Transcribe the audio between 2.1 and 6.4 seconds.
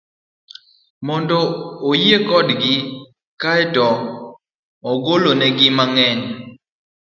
kodgi, kae to igology mang'eny